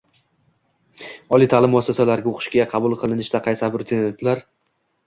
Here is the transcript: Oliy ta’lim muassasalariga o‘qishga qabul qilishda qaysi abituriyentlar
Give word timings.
Oliy 1.37 1.51
ta’lim 1.55 1.73
muassasalariga 1.75 2.33
o‘qishga 2.33 2.67
qabul 2.73 2.99
qilishda 3.05 3.47
qaysi 3.51 3.69
abituriyentlar 3.71 4.45